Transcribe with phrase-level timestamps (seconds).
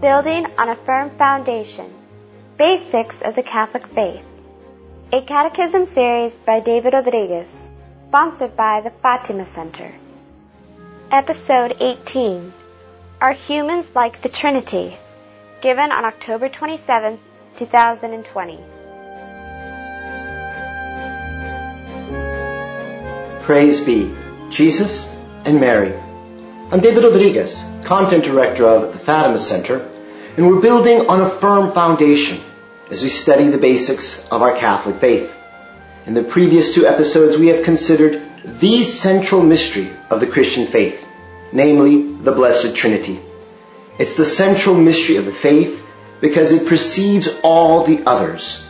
[0.00, 1.88] Building on a Firm Foundation
[2.56, 4.24] Basics of the Catholic Faith.
[5.12, 7.46] A Catechism series by David Rodriguez,
[8.08, 9.92] sponsored by the Fatima Center.
[11.12, 12.52] Episode 18
[13.20, 14.96] Are Humans Like the Trinity?
[15.60, 17.16] Given on October 27,
[17.58, 18.58] 2020.
[23.42, 24.12] Praise be
[24.50, 25.14] Jesus
[25.44, 26.09] and Mary.
[26.72, 29.90] I'm David Rodriguez, Content Director of the Fatima Center,
[30.36, 32.38] and we're building on a firm foundation
[32.92, 35.36] as we study the basics of our Catholic faith.
[36.06, 41.04] In the previous two episodes, we have considered the central mystery of the Christian faith,
[41.50, 43.18] namely the Blessed Trinity.
[43.98, 45.84] It's the central mystery of the faith
[46.20, 48.64] because it precedes all the others.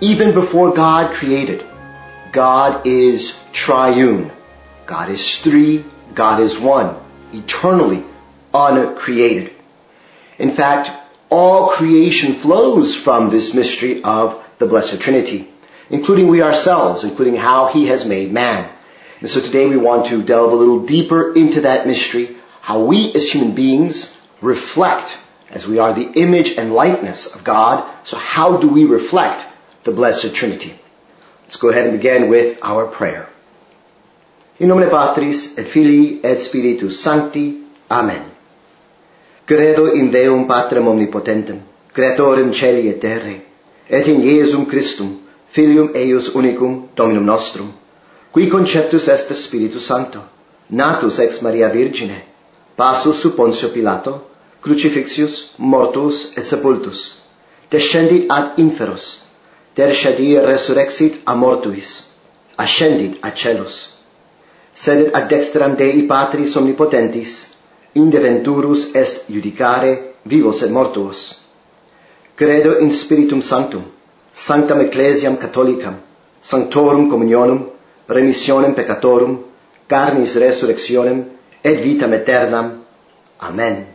[0.00, 1.64] Even before God created,
[2.32, 4.30] God is triune.
[4.84, 6.96] God is three, God is one,
[7.34, 8.04] eternally
[8.52, 9.52] uncreated.
[10.38, 10.90] In fact,
[11.30, 15.48] all creation flows from this mystery of the Blessed Trinity,
[15.90, 18.68] including we ourselves, including how He has made man.
[19.20, 23.12] And so today we want to delve a little deeper into that mystery, how we
[23.14, 25.18] as human beings reflect,
[25.50, 29.46] as we are the image and likeness of God, so how do we reflect
[29.84, 30.78] the Blessed Trinity?
[31.42, 33.28] Let's go ahead and begin with our prayer.
[34.58, 37.62] In nomine Patris et Filii et Spiritus Sancti.
[37.88, 38.22] Amen.
[39.44, 41.58] Credo in Deum Patrem omnipotentem,
[41.92, 43.40] creatorem celi et terrae,
[43.90, 45.10] et in Iesum Christum,
[45.50, 47.72] filium eius unicum, Dominum nostrum,
[48.32, 50.22] qui conceptus est Spiritus Sancto,
[50.70, 52.22] natus ex Maria Virgine,
[52.76, 54.14] passus sub Pontio Pilato,
[54.62, 57.22] crucifixius, mortus et sepultus,
[57.70, 59.24] descendit ad inferos,
[59.74, 62.06] tertia die resurrexit a mortuis,
[62.56, 63.93] ascendit a celus
[64.74, 67.54] sed ad dextram Dei Patris omnipotentis,
[67.92, 71.38] inde venturus est judicare vivos et mortuos.
[72.34, 73.84] Credo in Spiritum Sanctum,
[74.34, 75.94] Sanctam Ecclesiam Catholicam,
[76.42, 77.70] Sanctorum Communionum,
[78.06, 79.38] remissionem peccatorum,
[79.86, 81.24] carnis resurrectionem,
[81.62, 82.84] et vitam aeternam.
[83.38, 83.86] Amen.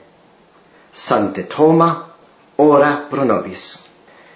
[0.92, 2.08] Sancte Thoma,
[2.56, 3.86] ora pro nobis.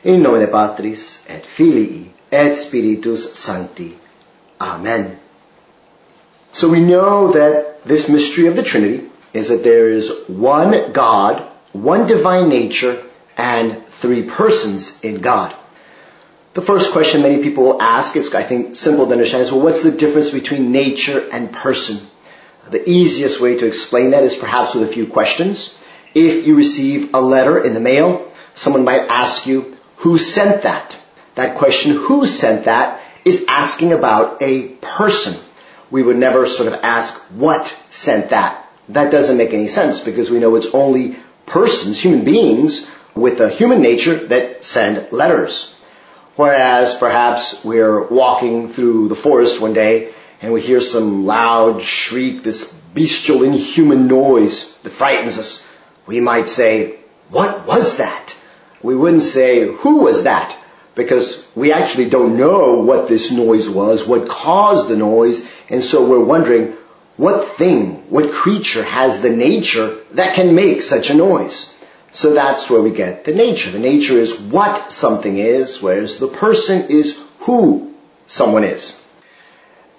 [0.03, 3.97] In nomine Patris et Filii et Spiritus Sancti.
[4.59, 5.17] Amen.
[6.53, 11.41] So we know that this mystery of the Trinity is that there is one God,
[11.73, 13.03] one divine nature,
[13.35, 15.55] and three persons in God.
[16.53, 19.63] The first question many people will ask is, I think, simple to understand is, well,
[19.63, 22.05] what's the difference between nature and person?
[22.69, 25.79] The easiest way to explain that is perhaps with a few questions.
[26.13, 30.95] If you receive a letter in the mail, someone might ask you, who sent that?
[31.33, 35.35] That question, who sent that, is asking about a person.
[35.93, 38.65] We would never sort of ask, what sent that?
[38.89, 43.47] That doesn't make any sense because we know it's only persons, human beings, with a
[43.47, 45.75] human nature that send letters.
[46.35, 50.11] Whereas perhaps we're walking through the forest one day
[50.41, 55.63] and we hear some loud shriek, this bestial inhuman noise that frightens us.
[56.07, 56.97] We might say,
[57.29, 58.35] what was that?
[58.81, 60.57] We wouldn't say, who was that?
[60.95, 66.07] Because we actually don't know what this noise was, what caused the noise, and so
[66.07, 66.73] we're wondering,
[67.17, 71.73] what thing, what creature has the nature that can make such a noise?
[72.11, 73.71] So that's where we get the nature.
[73.71, 77.93] The nature is what something is, whereas the person is who
[78.27, 79.03] someone is.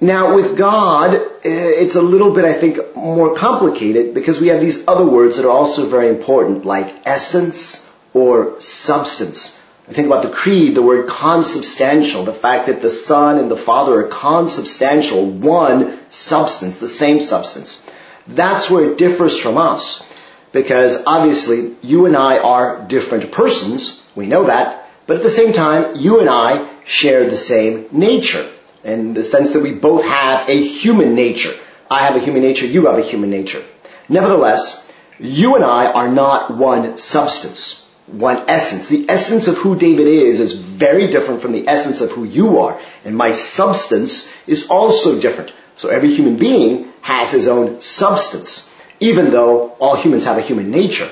[0.01, 4.61] Now with God, eh, it's a little bit, I think, more complicated because we have
[4.61, 9.61] these other words that are also very important, like essence or substance.
[9.87, 13.57] I think about the creed, the word consubstantial, the fact that the Son and the
[13.57, 17.85] Father are consubstantial, one substance, the same substance.
[18.27, 20.07] That's where it differs from us.
[20.53, 25.53] Because obviously, you and I are different persons, we know that, but at the same
[25.53, 28.49] time, you and I share the same nature,
[28.85, 31.53] in the sense that we both have a human nature.
[31.91, 33.63] I have a human nature, you have a human nature.
[34.09, 38.89] Nevertheless, you and I are not one substance one essence.
[38.89, 42.61] The essence of who David is is very different from the essence of who you
[42.61, 42.79] are.
[43.05, 45.53] And my substance is also different.
[45.77, 50.71] So every human being has his own substance, even though all humans have a human
[50.71, 51.11] nature.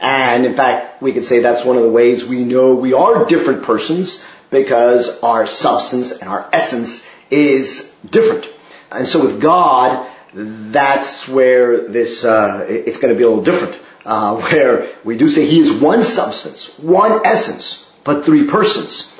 [0.00, 3.24] And in fact, we could say that's one of the ways we know we are
[3.24, 8.48] different persons because our substance and our essence is different.
[8.90, 13.80] And so with God, that's where this, uh, it's going to be a little different
[14.04, 19.14] uh, where we do say he is one substance, one essence, but three persons.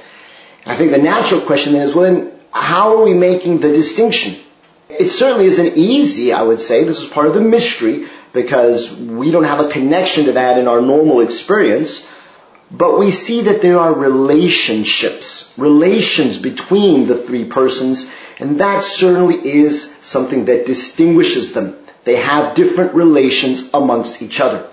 [0.64, 4.37] I think the natural question is, well then, how are we making the distinction?
[4.88, 6.84] It certainly isn't easy, I would say.
[6.84, 10.69] This is part of the mystery because we don't have a connection to that in
[10.69, 12.08] our normal experience.
[12.70, 19.37] But we see that there are relationships, relations between the three persons, and that certainly
[19.37, 21.76] is something that distinguishes them.
[22.04, 24.69] They have different relations amongst each other.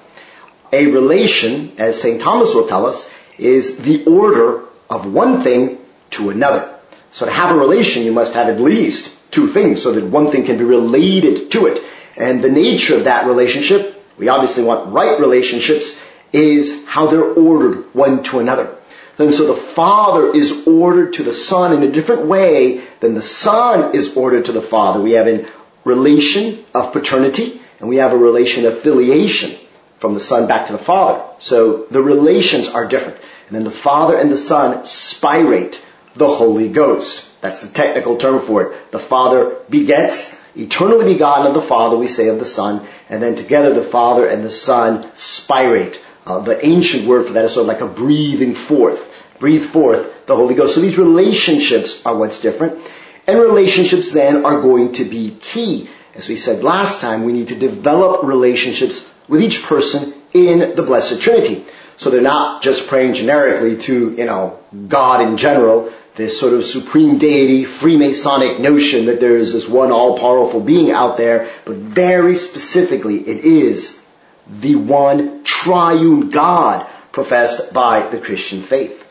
[0.71, 2.21] A relation, as St.
[2.21, 5.79] Thomas will tell us, is the order of one thing
[6.11, 6.73] to another.
[7.11, 10.27] So to have a relation, you must have at least two things so that one
[10.27, 11.83] thing can be related to it.
[12.15, 16.03] And the nature of that relationship, we obviously want right relationships,
[16.33, 18.75] is how they're ordered one to another.
[19.17, 23.21] And so the Father is ordered to the Son in a different way than the
[23.21, 25.01] Son is ordered to the Father.
[25.01, 25.45] We have a
[25.89, 29.57] relation of paternity and we have a relation of filiation
[29.99, 31.23] from the Son back to the Father.
[31.39, 33.19] So the relations are different.
[33.47, 35.83] And then the Father and the Son spirate
[36.15, 37.25] the Holy Ghost.
[37.41, 38.91] That's the technical term for it.
[38.91, 43.35] The Father begets, eternally begotten of the Father, we say of the Son, and then
[43.35, 46.01] together the Father and the Son spirate.
[46.25, 49.07] Uh, the ancient word for that is sort of like a breathing forth.
[49.39, 50.75] Breathe forth the Holy Ghost.
[50.75, 52.83] So these relationships are what's different.
[53.29, 55.87] And relationships then are going to be key.
[56.15, 60.81] As we said last time, we need to develop relationships with each person in the
[60.81, 61.63] Blessed Trinity.
[61.97, 66.65] So they're not just praying generically to, you know, God in general, this sort of
[66.65, 72.35] supreme deity, Freemasonic notion that there is this one all-powerful being out there, but very
[72.35, 74.03] specifically it is
[74.47, 79.05] the one triune God professed by the Christian faith.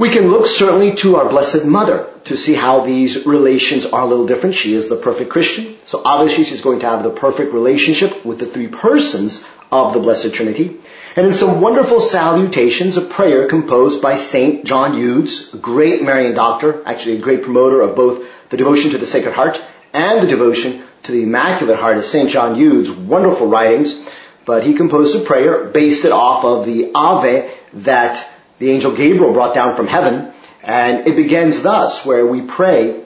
[0.00, 4.06] We can look certainly to our Blessed Mother to see how these relations are a
[4.06, 4.54] little different.
[4.54, 8.38] She is the perfect Christian, so obviously she's going to have the perfect relationship with
[8.38, 10.78] the three persons of the Blessed Trinity.
[11.16, 16.34] And in some wonderful salutations, a prayer composed by Saint John Eudes, a great Marian
[16.34, 19.62] doctor, actually a great promoter of both the devotion to the Sacred Heart
[19.92, 22.30] and the devotion to the Immaculate Heart of St.
[22.30, 24.02] John Eudes, wonderful writings,
[24.46, 28.26] but he composed a prayer, based it off of the Ave that
[28.60, 33.02] the angel Gabriel brought down from heaven, and it begins thus, where we pray,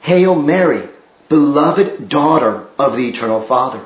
[0.00, 0.82] Hail Mary,
[1.28, 3.80] beloved daughter of the eternal Father.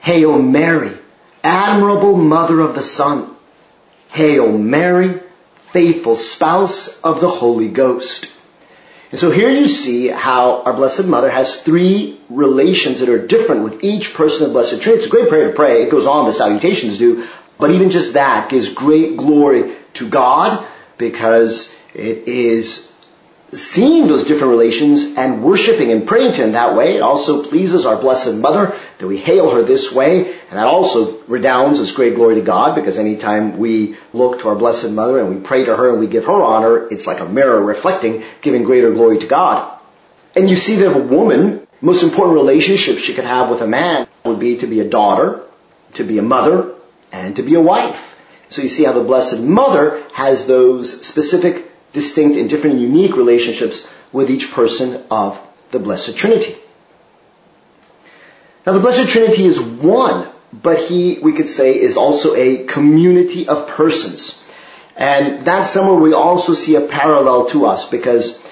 [0.00, 0.92] Hail Mary,
[1.42, 3.34] admirable mother of the Son.
[4.10, 5.20] Hail Mary,
[5.72, 8.26] faithful spouse of the Holy Ghost.
[9.10, 13.64] And so here you see how our Blessed Mother has three relations that are different
[13.64, 14.98] with each person of Blessed Trinity.
[15.02, 15.82] It's a great prayer to pray.
[15.82, 17.26] It goes on, the salutations do.
[17.58, 20.66] But even just that gives great glory to God
[20.98, 22.90] because it is
[23.52, 26.96] seeing those different relations and worshiping and praying to Him that way.
[26.96, 31.20] It also pleases our Blessed Mother that we hail her this way, and that also
[31.22, 35.34] redounds as great glory to God because anytime we look to our Blessed Mother and
[35.34, 38.62] we pray to her and we give her honor, it's like a mirror reflecting, giving
[38.62, 39.78] greater glory to God.
[40.36, 44.06] And you see that a woman, most important relationship she could have with a man
[44.24, 45.42] would be to be a daughter,
[45.94, 46.72] to be a mother,
[47.10, 48.16] and to be a wife.
[48.50, 53.16] So you see how the Blessed Mother has those specific distinct and different and unique
[53.16, 56.56] relationships with each person of the Blessed Trinity.
[58.66, 63.46] Now the Blessed Trinity is one, but he, we could say, is also a community
[63.48, 64.44] of persons.
[64.96, 68.42] And that's somewhere we also see a parallel to us because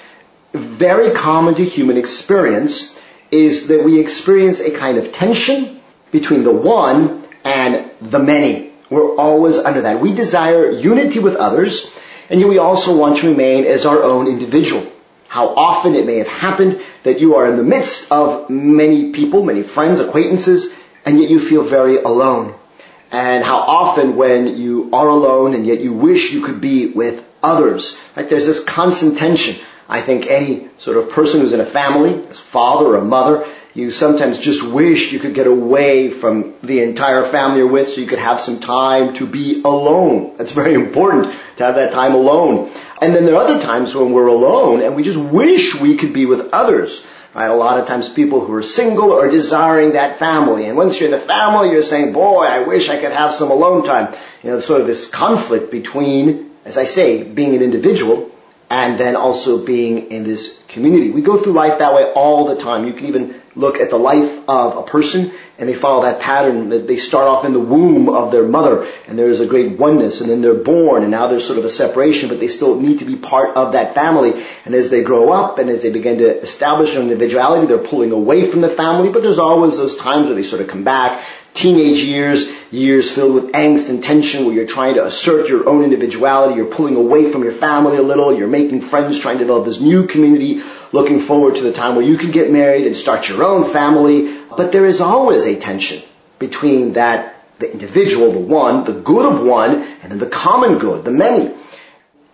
[0.54, 2.98] very common to human experience
[3.30, 5.80] is that we experience a kind of tension
[6.10, 8.72] between the one and the many.
[8.90, 10.00] We're always under that.
[10.00, 11.92] We desire unity with others,
[12.30, 14.86] and yet we also want to remain as our own individual.
[15.28, 19.44] How often it may have happened that you are in the midst of many people,
[19.44, 22.54] many friends, acquaintances, and yet you feel very alone.
[23.10, 27.26] And how often when you are alone and yet you wish you could be with
[27.42, 28.28] others, right?
[28.28, 29.56] There's this constant tension.
[29.88, 33.46] I think any sort of person who's in a family, as father or a mother,
[33.74, 38.00] you sometimes just wish you could get away from the entire family you're with so
[38.00, 40.36] you could have some time to be alone.
[40.36, 42.70] That's very important to have that time alone.
[43.00, 46.12] And then there are other times when we're alone and we just wish we could
[46.12, 47.04] be with others.
[47.34, 47.46] Right?
[47.46, 50.64] A lot of times people who are single are desiring that family.
[50.64, 53.50] And once you're in the family, you're saying, boy, I wish I could have some
[53.50, 54.14] alone time.
[54.42, 58.32] You know, sort of this conflict between, as I say, being an individual
[58.70, 61.10] and then also being in this community.
[61.10, 62.86] We go through life that way all the time.
[62.86, 66.68] You can even look at the life of a person and they follow that pattern
[66.68, 69.76] that they start off in the womb of their mother and there is a great
[69.76, 72.80] oneness and then they're born and now there's sort of a separation but they still
[72.80, 75.90] need to be part of that family and as they grow up and as they
[75.90, 79.96] begin to establish their individuality they're pulling away from the family but there's always those
[79.96, 81.24] times where they sort of come back
[81.58, 85.82] teenage years, years filled with angst and tension where you're trying to assert your own
[85.82, 89.64] individuality, you're pulling away from your family a little, you're making friends, trying to develop
[89.64, 90.62] this new community.
[90.92, 94.38] looking forward to the time where you can get married and start your own family.
[94.56, 96.02] But there is always a tension
[96.38, 101.04] between that, the individual, the one, the good of one, and then the common good,
[101.04, 101.54] the many.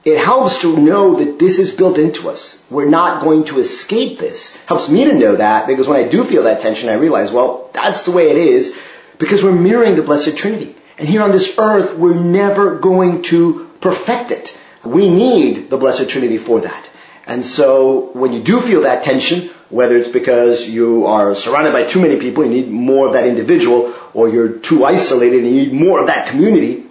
[0.05, 2.63] It helps to know that this is built into us.
[2.71, 4.55] We're not going to escape this.
[4.67, 7.71] Helps me to know that because when I do feel that tension, I realize, well,
[7.73, 8.79] that's the way it is
[9.19, 10.75] because we're mirroring the Blessed Trinity.
[10.99, 14.57] And here on this earth, we're never going to perfect it.
[14.85, 16.91] We need the Blessed Trinity for that.
[17.27, 21.85] And so when you do feel that tension, whether it's because you are surrounded by
[21.85, 25.63] too many people, you need more of that individual, or you're too isolated and you
[25.67, 26.85] need more of that community,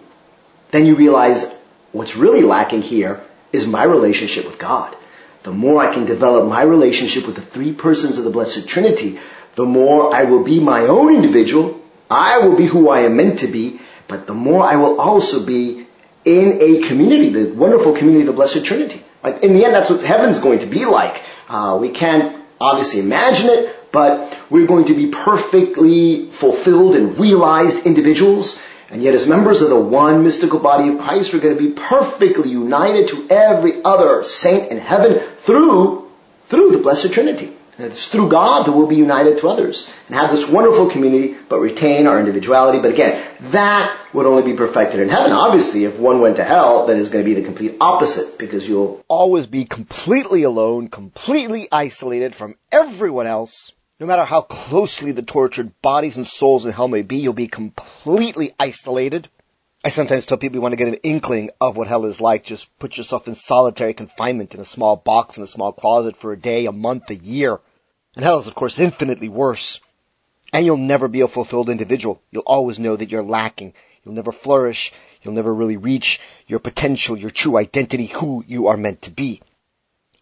[0.72, 1.54] then you realize
[1.94, 4.96] What's really lacking here is my relationship with God.
[5.44, 9.20] The more I can develop my relationship with the three persons of the Blessed Trinity,
[9.54, 11.73] the more I will be my own individual.
[12.14, 15.44] I will be who I am meant to be, but the more I will also
[15.46, 15.88] be
[16.26, 19.02] in a community, the wonderful community of the Blessed Trinity.
[19.24, 21.22] Like in the end, that's what heaven's going to be like.
[21.50, 27.86] Uh, we can't obviously imagine it, but we're going to be perfectly fulfilled and realized
[27.86, 28.62] individuals.
[28.90, 31.74] And yet as members of the one mystical body of Christ, we're going to be
[31.74, 36.10] perfectly united to every other saint in heaven through,
[36.46, 37.56] through the Blessed Trinity.
[37.78, 41.60] It's through God that we'll be united to others and have this wonderful community, but
[41.60, 42.80] retain our individuality.
[42.80, 45.32] But again, that would only be perfected in heaven.
[45.32, 48.68] Obviously, if one went to hell, that is going to be the complete opposite because
[48.68, 55.22] you'll always be completely alone, completely isolated from everyone else no matter how closely the
[55.22, 59.30] tortured bodies and souls in hell may be, you'll be completely isolated.
[59.86, 62.46] I sometimes tell people you want to get an inkling of what hell is like,
[62.46, 66.32] just put yourself in solitary confinement in a small box in a small closet for
[66.32, 67.60] a day, a month, a year.
[68.16, 69.82] And hell is of course infinitely worse.
[70.54, 72.22] And you'll never be a fulfilled individual.
[72.32, 73.74] You'll always know that you're lacking.
[74.06, 74.94] You'll never flourish.
[75.22, 79.42] You'll never really reach your potential, your true identity, who you are meant to be.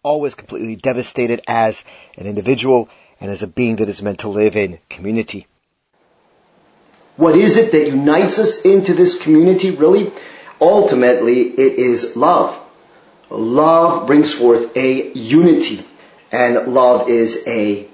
[0.02, 1.84] Always completely devastated as
[2.16, 2.88] an individual
[3.20, 5.46] and as a being that is meant to live in community.
[7.16, 10.12] What is it that unites us into this community, really?
[10.60, 12.58] Ultimately, it is love.
[13.28, 15.84] Love brings forth a unity,
[16.30, 17.86] and love is a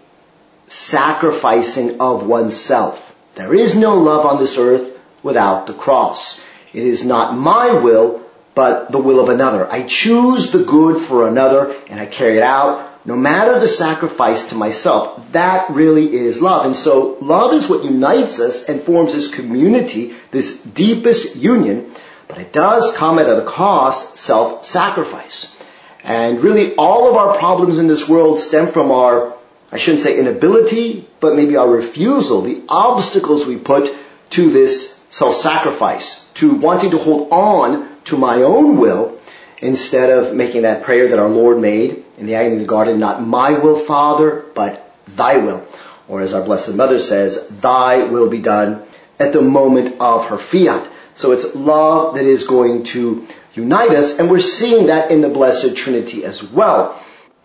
[0.68, 3.16] sacrificing of oneself.
[3.34, 6.44] There is no love on this earth without the cross.
[6.72, 8.22] It is not my will,
[8.54, 9.70] but the will of another.
[9.70, 14.50] I choose the good for another, and I carry it out no matter the sacrifice
[14.50, 16.66] to myself, that really is love.
[16.66, 21.90] And so love is what unites us and forms this community, this deepest union,
[22.28, 25.58] but it does come at a cost, self-sacrifice.
[26.04, 29.34] And really all of our problems in this world stem from our,
[29.72, 33.88] I shouldn't say inability, but maybe our refusal, the obstacles we put
[34.36, 39.18] to this self-sacrifice, to wanting to hold on to my own will
[39.62, 42.98] instead of making that prayer that our Lord made in the agony of the garden,
[42.98, 45.66] not my will, Father, but thy will.
[46.08, 48.82] Or as our Blessed Mother says, thy will be done
[49.18, 50.88] at the moment of her fiat.
[51.14, 55.28] So it's love that is going to unite us, and we're seeing that in the
[55.28, 57.02] Blessed Trinity as well.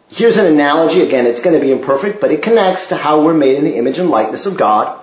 [0.09, 3.33] Here's an analogy, again, it's going to be imperfect, but it connects to how we're
[3.33, 4.99] made in the image and likeness of God.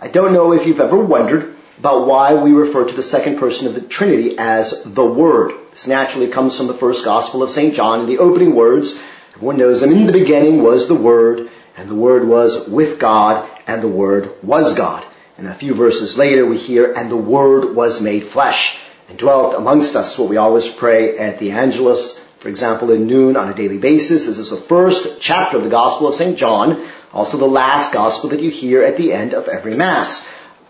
[0.00, 3.66] I don't know if you've ever wondered about why we refer to the second person
[3.66, 5.52] of the Trinity as the Word.
[5.72, 7.74] This naturally comes from the first Gospel of St.
[7.74, 8.98] John in the opening words.
[9.34, 9.90] Everyone knows them.
[9.90, 14.30] In the beginning was the Word, and the Word was with God, and the Word
[14.44, 15.04] was God.
[15.36, 19.56] And a few verses later we hear, and the Word was made flesh and dwelt
[19.56, 20.16] amongst us.
[20.16, 24.26] What we always pray at the Angelus, for example, in noon on a daily basis.
[24.26, 26.38] This is the first chapter of the Gospel of St.
[26.38, 30.28] John, also the last Gospel that you hear at the end of every Mass.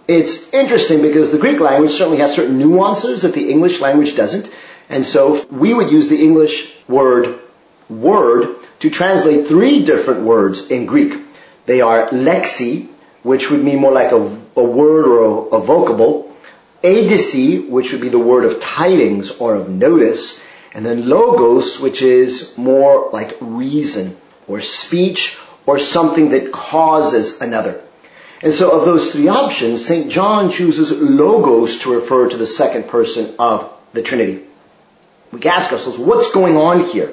[0.09, 4.51] It's interesting because the Greek language certainly has certain nuances that the English language doesn't.
[4.89, 7.41] And so we would use the English word
[7.89, 11.21] word to translate three different words in Greek.
[11.67, 12.89] They are lexi,
[13.23, 16.35] which would mean more like a, a word or a, a vocable,
[16.83, 22.03] eidisi, which would be the word of tidings or of notice, and then logos, which
[22.03, 27.81] is more like reason or speech or something that causes another.
[28.43, 30.11] And so of those three options, St.
[30.11, 34.43] John chooses logos to refer to the second person of the Trinity.
[35.33, 37.13] We ask ourselves, what's going on here?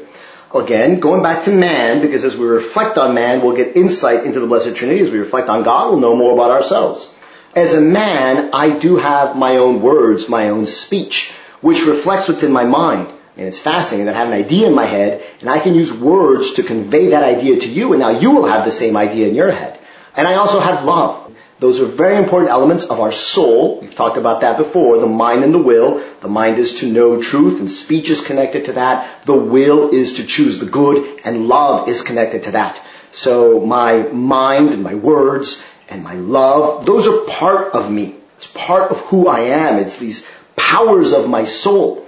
[0.54, 4.42] Again, going back to man, because as we reflect on man, we'll get insight into
[4.42, 5.00] the Blessed Trinity.
[5.00, 7.16] As we reflect on God, we'll know more about ourselves.
[7.56, 11.32] As a man, I do have my own words, my own speech,
[11.62, 13.08] which reflects what's in my mind.
[13.38, 15.94] And it's fascinating that I have an idea in my head, and I can use
[15.94, 19.30] words to convey that idea to you, and now you will have the same idea
[19.30, 19.80] in your head.
[20.18, 21.31] And I also have love.
[21.62, 23.80] Those are very important elements of our soul.
[23.82, 24.98] We've talked about that before.
[24.98, 26.02] The mind and the will.
[26.22, 29.28] The mind is to know truth and speech is connected to that.
[29.28, 32.82] The will is to choose the good and love is connected to that.
[33.12, 38.16] So my mind and my words and my love, those are part of me.
[38.38, 39.78] It's part of who I am.
[39.78, 42.08] It's these powers of my soul.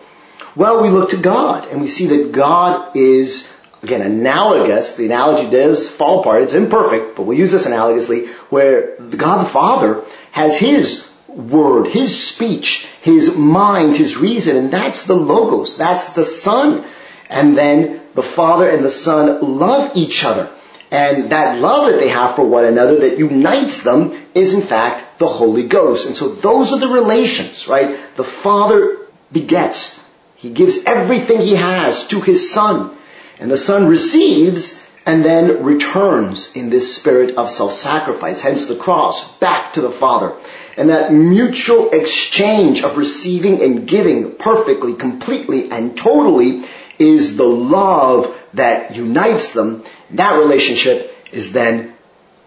[0.55, 3.52] Well, we look to God and we see that God is
[3.83, 6.43] again, analogous, the analogy does fall apart.
[6.43, 12.27] It's imperfect, but we'll use this analogously, where God the Father has His word, His
[12.27, 15.77] speech, His mind, His reason, and that's the Logos.
[15.77, 16.85] That's the Son.
[17.29, 20.49] And then the Father and the Son love each other.
[20.89, 25.17] And that love that they have for one another that unites them is in fact
[25.17, 26.05] the Holy Ghost.
[26.05, 27.97] And so those are the relations, right?
[28.15, 28.99] The Father
[29.31, 29.99] begets.
[30.35, 32.95] He gives everything he has to his Son.
[33.43, 39.38] And the Son receives and then returns in this spirit of self-sacrifice, hence the cross,
[39.39, 40.31] back to the Father.
[40.77, 46.63] And that mutual exchange of receiving and giving perfectly, completely, and totally
[46.97, 49.83] is the love that unites them.
[50.12, 51.95] That relationship is then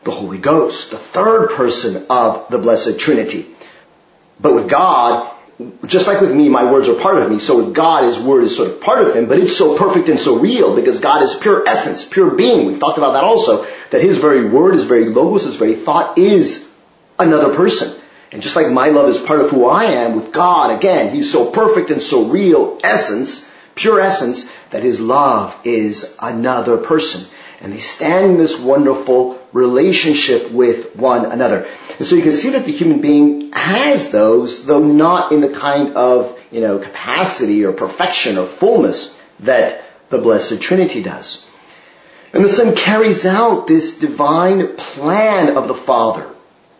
[0.04, 3.54] the Holy Ghost, the third person of the Blessed Trinity.
[4.40, 5.35] But with God,
[5.86, 7.38] just like with me, my words are part of me.
[7.38, 10.08] So with God, His word is sort of part of Him, but it's so perfect
[10.08, 12.66] and so real because God is pure essence, pure being.
[12.66, 16.18] We've talked about that also, that His very word, His very logos, His very thought
[16.18, 16.70] is
[17.18, 17.98] another person.
[18.32, 21.32] And just like my love is part of who I am with God, again, He's
[21.32, 27.26] so perfect and so real essence, pure essence, that His love is another person.
[27.62, 31.66] And they stand in this wonderful relationship with one another.
[31.98, 35.48] And so you can see that the human being has those, though not in the
[35.48, 41.46] kind of, you know, capacity or perfection or fullness that the Blessed Trinity does.
[42.32, 46.28] And the Son carries out this divine plan of the Father.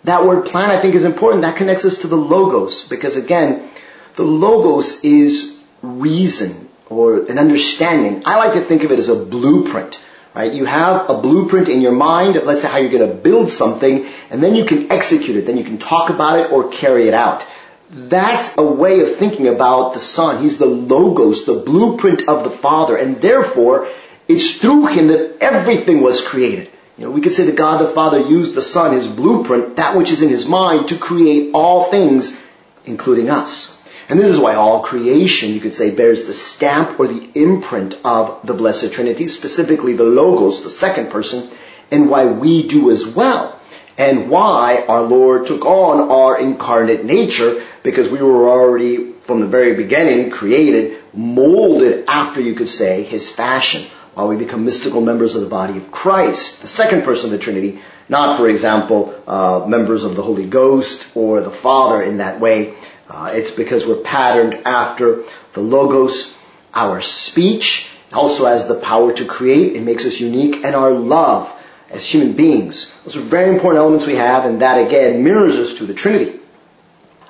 [0.04, 1.42] That word plan I think is important.
[1.42, 3.71] That connects us to the Logos because again,
[4.16, 8.23] the Logos is reason or an understanding.
[8.26, 9.99] I like to think of it as a blueprint
[10.37, 10.52] Right?
[10.52, 14.05] You have a blueprint in your mind, let's say how you're going to build something,
[14.31, 15.47] and then you can execute it.
[15.47, 17.43] Then you can talk about it or carry it out.
[17.88, 20.42] That's a way of thinking about the Son.
[20.42, 23.88] He's the logos, the blueprint of the Father, and therefore
[24.29, 26.70] it's through him that everything was created.
[26.99, 29.96] You know, we could say that God the Father used the Son, his blueprint, that
[29.96, 32.38] which is in his mind, to create all things,
[32.85, 33.75] including us.
[34.09, 37.99] And this is why all creation, you could say, bears the stamp or the imprint
[38.05, 41.51] of the Blessed Trinity, specifically the Logos, the second person,
[41.90, 43.59] and why we do as well.
[43.99, 49.47] And why our Lord took on our incarnate nature, because we were already, from the
[49.47, 55.35] very beginning, created, molded after, you could say, His fashion, while we become mystical members
[55.35, 59.64] of the body of Christ, the second person of the Trinity, not, for example, uh,
[59.66, 62.75] members of the Holy Ghost or the Father in that way,
[63.09, 66.37] uh, it's because we're patterned after the Logos.
[66.75, 69.77] Our speech also has the power to create.
[69.77, 70.64] It makes us unique.
[70.64, 71.53] And our love
[71.90, 72.99] as human beings.
[73.05, 76.40] Those are very important elements we have, and that again mirrors us to the Trinity.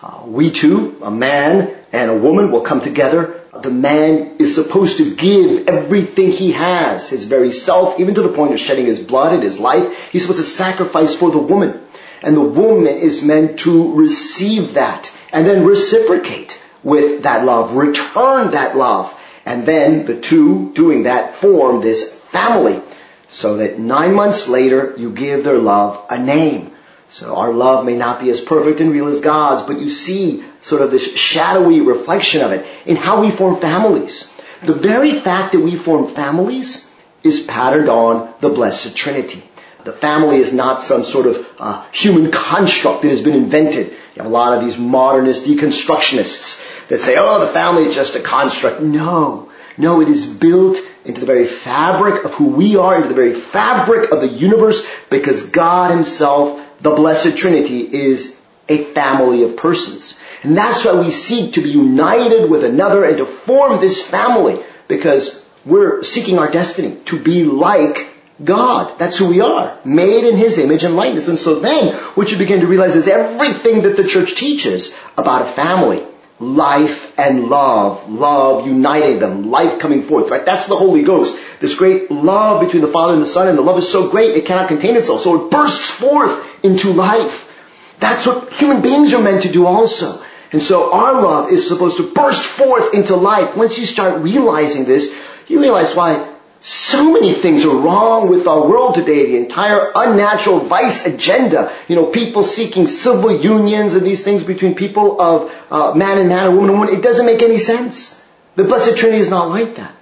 [0.03, 3.41] Uh, we two, a man and a woman, will come together.
[3.62, 8.33] The man is supposed to give everything he has, his very self, even to the
[8.33, 10.11] point of shedding his blood and his life.
[10.11, 11.81] He's supposed to sacrifice for the woman.
[12.23, 18.53] And the woman is meant to receive that and then reciprocate with that love, return
[18.53, 19.12] that love.
[19.44, 22.81] And then the two doing that form this family
[23.29, 26.72] so that nine months later you give their love a name.
[27.09, 30.42] So our love may not be as perfect and real as God's, but you see
[30.62, 34.33] sort of this shadowy reflection of it in how we form families.
[34.62, 36.90] The very fact that we form families
[37.22, 39.42] is patterned on the Blessed Trinity.
[39.87, 43.87] The family is not some sort of uh, human construct that has been invented.
[43.87, 48.16] You have a lot of these modernist deconstructionists that say, oh, the family is just
[48.16, 48.81] a construct.
[48.81, 49.53] No.
[49.79, 53.33] No, it is built into the very fabric of who we are, into the very
[53.33, 60.18] fabric of the universe, because God Himself, the Blessed Trinity, is a family of persons.
[60.42, 64.59] And that's why we seek to be united with another and to form this family,
[64.88, 68.99] because we're seeking our destiny, to be like God.
[68.99, 69.79] That's who we are.
[69.85, 71.29] Made in His image and likeness.
[71.29, 75.42] And so then, what you begin to realize is everything that the church teaches about
[75.42, 76.05] a family,
[76.38, 80.44] life and love, love uniting them, life coming forth, right?
[80.44, 81.38] That's the Holy Ghost.
[81.61, 84.37] This great love between the Father and the Son, and the love is so great
[84.37, 87.53] it cannot contain itself, so it bursts forth into life.
[88.01, 90.22] That's what human beings are meant to do also.
[90.53, 93.57] And so our love is supposed to burst forth into life.
[93.57, 95.16] Once you start realizing this,
[95.49, 96.36] you realize why
[96.68, 99.26] So many things are wrong with our world today.
[99.26, 101.70] The entire unnatural vice agenda.
[101.87, 106.29] You know, people seeking civil unions and these things between people of uh, man and
[106.29, 106.94] man, or woman and woman.
[106.96, 108.26] It doesn't make any sense.
[108.57, 109.94] The Blessed Trinity is not like that.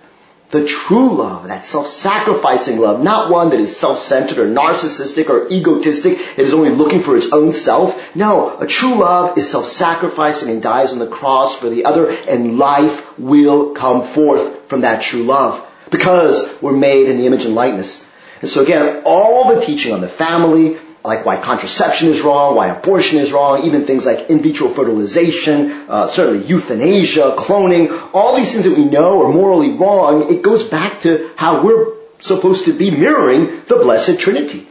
[0.52, 6.14] The true love, that self-sacrificing love, not one that is self-centered or narcissistic or egotistic,
[6.14, 8.16] it is only looking for its own self.
[8.16, 12.56] No, a true love is self-sacrificing and dies on the cross for the other, and
[12.56, 17.54] life will come forth from that true love because we're made in the image and
[17.54, 18.08] likeness.
[18.40, 22.68] And so again, all the teaching on the family, like why contraception is wrong, why
[22.68, 28.52] abortion is wrong, even things like in vitro fertilization, uh, certainly euthanasia, cloning, all these
[28.52, 32.72] things that we know are morally wrong, it goes back to how we're supposed to
[32.72, 34.66] be mirroring the Blessed Trinity.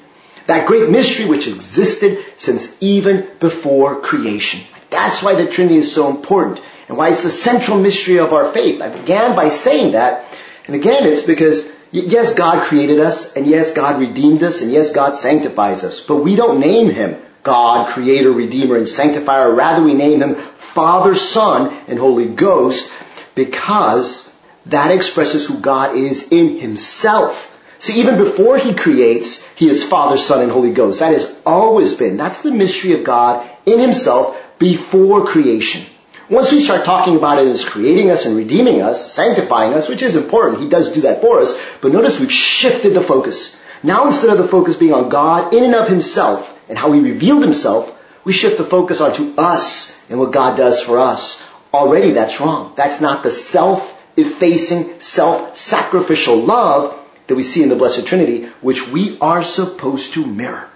[0.48, 4.62] That great mystery which existed since even before creation.
[4.90, 8.46] That's why the Trinity is so important and why it's the central mystery of our
[8.46, 8.82] faith.
[8.82, 10.26] I began by saying that
[10.66, 14.92] and again, it's because, yes, God created us, and yes, God redeemed us, and yes,
[14.94, 19.54] God sanctifies us, but we don't name Him God, Creator, Redeemer, and Sanctifier.
[19.54, 22.92] Rather, we name Him Father, Son, and Holy Ghost
[23.36, 24.34] because
[24.68, 27.50] that expresses who God is in Himself.
[27.80, 31.02] See, even before He creates, He is Father, Son, and Holy Ghost.
[31.02, 32.16] That has always been.
[32.16, 35.86] That's the mystery of God in Himself before creation.
[36.30, 40.02] Once we start talking about it as creating us and redeeming us, sanctifying us, which
[40.02, 43.60] is important, He does do that for us, but notice we've shifted the focus.
[43.84, 47.02] Now instead of the focus being on God in and of Himself and how He
[47.02, 51.44] revealed Himself, we shift the focus onto us and what God does for us.
[51.74, 52.74] Already that's wrong.
[52.78, 59.18] That's not the self-effacing, self-sacrificial love that we see in the Blessed Trinity, which we
[59.20, 60.70] are supposed to mirror.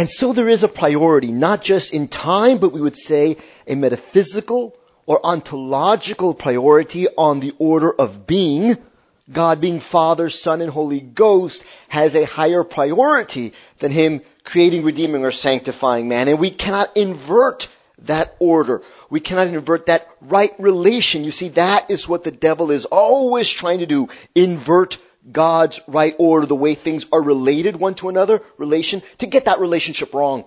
[0.00, 3.36] And so there is a priority, not just in time, but we would say
[3.66, 8.78] a metaphysical or ontological priority on the order of being.
[9.30, 15.22] God being Father, Son, and Holy Ghost has a higher priority than Him creating, redeeming,
[15.22, 16.28] or sanctifying man.
[16.28, 17.68] And we cannot invert
[18.04, 18.80] that order.
[19.10, 21.24] We cannot invert that right relation.
[21.24, 24.08] You see, that is what the devil is always trying to do.
[24.34, 24.96] Invert
[25.30, 29.60] God's right order, the way things are related one to another, relation, to get that
[29.60, 30.44] relationship wrong.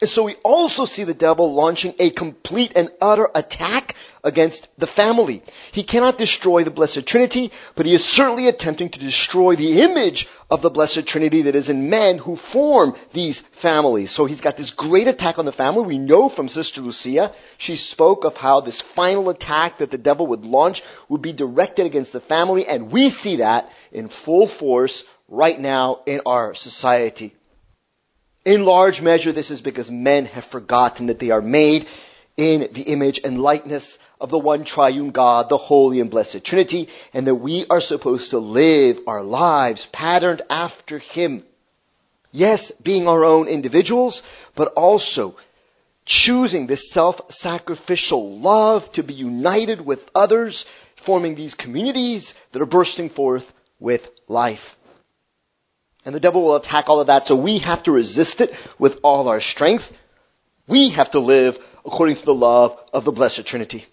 [0.00, 4.86] And so we also see the devil launching a complete and utter attack against the
[4.86, 5.42] family.
[5.72, 10.28] He cannot destroy the Blessed Trinity, but he is certainly attempting to destroy the image
[10.50, 14.12] of the Blessed Trinity that is in men who form these families.
[14.12, 15.82] So he's got this great attack on the family.
[15.82, 20.28] We know from Sister Lucia, she spoke of how this final attack that the devil
[20.28, 25.02] would launch would be directed against the family, and we see that in full force
[25.26, 27.34] right now in our society.
[28.48, 31.86] In large measure, this is because men have forgotten that they are made
[32.34, 36.88] in the image and likeness of the one triune God, the holy and blessed Trinity,
[37.12, 41.42] and that we are supposed to live our lives patterned after Him.
[42.32, 44.22] Yes, being our own individuals,
[44.54, 45.36] but also
[46.06, 50.64] choosing this self-sacrificial love to be united with others,
[50.96, 54.77] forming these communities that are bursting forth with life.
[56.08, 58.98] And the devil will attack all of that, so we have to resist it with
[59.02, 59.92] all our strength.
[60.66, 63.84] We have to live according to the love of the Blessed Trinity.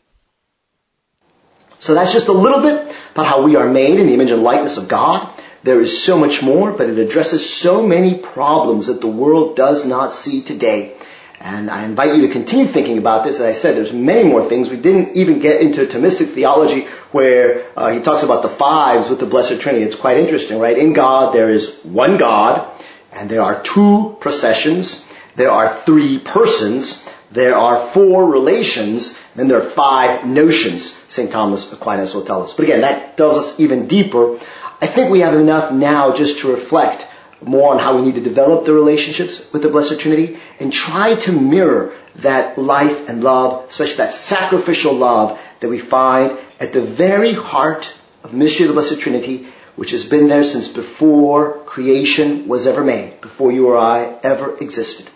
[1.78, 4.44] So that's just a little bit about how we are made in the image and
[4.44, 5.30] likeness of God.
[5.64, 9.86] There is so much more, but it addresses so many problems that the world does
[9.86, 10.96] not see today.
[11.40, 13.40] And I invite you to continue thinking about this.
[13.40, 14.70] As I said, there's many more things.
[14.70, 19.20] We didn't even get into Thomistic theology where uh, he talks about the fives with
[19.20, 19.84] the Blessed Trinity.
[19.84, 20.78] It's quite interesting, right?
[20.78, 22.66] In God, there is one God,
[23.12, 25.06] and there are two processions.
[25.36, 27.06] There are three persons.
[27.32, 29.20] There are four relations.
[29.36, 31.32] Then there are five notions, St.
[31.32, 32.54] Thomas Aquinas will tell us.
[32.54, 34.40] But again, that delves us even deeper.
[34.82, 37.08] I think we have enough now just to reflect
[37.46, 41.16] more on how we need to develop the relationships with the Blessed Trinity and try
[41.16, 46.82] to mirror that life and love, especially that sacrificial love that we find at the
[46.82, 52.48] very heart of mystery of the Blessed Trinity, which has been there since before creation
[52.48, 55.08] was ever made, before you or I ever existed.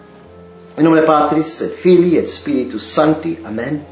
[0.76, 3.38] In nome Patris et Filii et Spiritus Sancti.
[3.44, 3.84] Amen.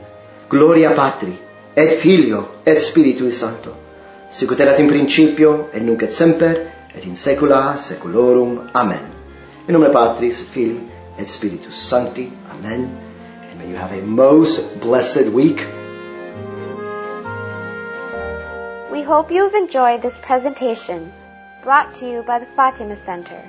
[0.48, 1.38] Gloria Patri
[1.76, 3.76] et Filio et Spiritui Sancto.
[4.30, 8.70] Sicut erat in principio et nunc et semper et in saecula saeculorum.
[8.74, 9.06] Amen.
[9.68, 10.80] In nome Patris et Filii
[11.18, 12.26] et Spiritus Sancti.
[12.62, 12.94] Amen.
[13.50, 15.66] And may you have a most blessed week.
[18.92, 21.12] We hope you have enjoyed this presentation
[21.64, 23.42] brought to you by the Fatima Center.